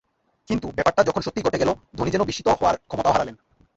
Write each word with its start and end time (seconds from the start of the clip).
কিন্তু 0.49 0.67
ব্যাপারটা 0.67 1.01
যখন 1.03 1.21
সত্যিই 1.21 1.45
ঘটে 1.45 1.61
গেল, 1.61 1.69
ধোনি 1.95 2.09
যেন 2.11 2.23
বিস্মিত 2.23 2.47
হওয়ার 2.51 2.75
ক্ষমতাও 2.89 3.13
হারালেন। 3.13 3.35